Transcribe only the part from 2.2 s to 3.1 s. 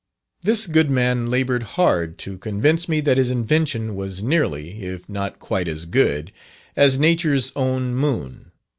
to convince me